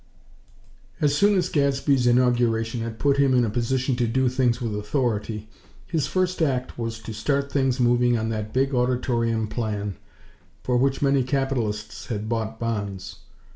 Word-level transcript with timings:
IV 0.97 1.03
As 1.03 1.15
soon 1.15 1.37
as 1.37 1.47
Gadsby's 1.47 2.07
inauguration 2.07 2.81
had 2.81 2.97
put 2.97 3.17
him 3.17 3.35
in 3.35 3.45
a 3.45 3.51
position 3.51 3.95
to 3.97 4.07
do 4.07 4.29
things 4.29 4.59
with 4.59 4.73
authority, 4.75 5.47
his 5.85 6.07
first 6.07 6.41
act 6.41 6.75
was 6.75 6.97
to 6.97 7.13
start 7.13 7.51
things 7.51 7.79
moving 7.79 8.17
on 8.17 8.29
that 8.29 8.51
big 8.51 8.73
auditorium 8.73 9.45
plan, 9.47 9.97
for 10.63 10.75
which 10.75 11.03
many 11.03 11.21
capitalists 11.21 12.07
had 12.07 12.27
bought 12.27 12.59
bonds. 12.59 13.17